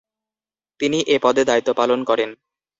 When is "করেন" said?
2.03-2.29